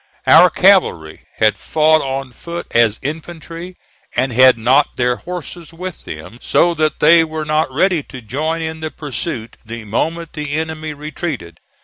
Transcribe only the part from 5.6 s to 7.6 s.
with them; so that they were